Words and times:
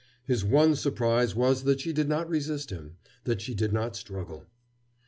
His 0.25 0.43
one 0.43 0.75
surprise 0.75 1.35
was 1.35 1.61
that 1.65 1.79
she 1.81 1.93
did 1.93 2.09
not 2.09 2.27
resist 2.27 2.71
him, 2.71 2.97
that 3.25 3.39
she 3.39 3.53
did 3.53 3.71
not 3.71 3.95
struggle. 3.95 4.47